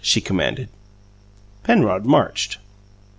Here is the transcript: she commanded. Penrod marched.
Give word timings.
she 0.03 0.19
commanded. 0.19 0.67
Penrod 1.61 2.05
marched. 2.07 2.57